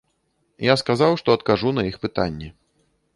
[0.71, 2.49] Я сказаў, што адкажу на іх пытанні.